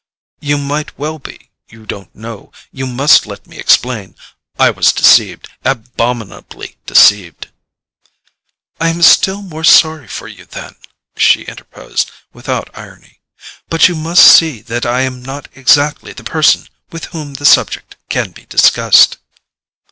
"You 0.39 0.57
might 0.57 0.97
well 0.97 1.19
be; 1.19 1.51
you 1.67 1.85
don't 1.85 2.15
know—you 2.15 2.87
must 2.87 3.27
let 3.27 3.45
me 3.45 3.59
explain. 3.59 4.15
I 4.57 4.71
was 4.71 4.91
deceived: 4.91 5.47
abominably 5.63 6.77
deceived——" 6.87 7.49
"I 8.79 8.89
am 8.89 9.03
still 9.03 9.43
more 9.43 9.63
sorry 9.63 10.07
for 10.07 10.27
you, 10.27 10.45
then," 10.45 10.73
she 11.17 11.43
interposed, 11.43 12.09
without 12.33 12.75
irony; 12.75 13.19
"but 13.69 13.87
you 13.87 13.93
must 13.95 14.23
see 14.25 14.61
that 14.61 14.87
I 14.87 15.01
am 15.01 15.21
not 15.21 15.49
exactly 15.53 16.13
the 16.13 16.23
person 16.23 16.67
with 16.91 17.05
whom 17.13 17.35
the 17.35 17.45
subject 17.45 17.95
can 18.09 18.31
be 18.31 18.47
discussed." 18.47 19.19